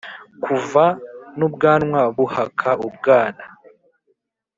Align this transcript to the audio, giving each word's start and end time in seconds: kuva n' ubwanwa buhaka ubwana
kuva 0.43 0.85
n' 1.37 1.39
ubwanwa 1.47 2.01
buhaka 2.15 2.69
ubwana 2.87 3.43